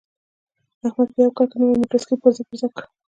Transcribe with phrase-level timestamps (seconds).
[0.87, 2.83] احمد په یوه کال کې نوی موټرسایکل پرزه پرزه کړ.